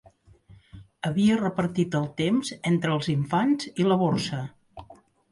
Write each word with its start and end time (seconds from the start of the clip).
Havia 1.09 1.35
repartit 1.41 1.97
el 1.99 2.07
temps 2.21 2.49
entre 2.69 2.95
els 2.99 3.09
infants 3.13 3.69
i 3.83 3.85
la 3.91 3.99
borsa. 4.05 4.41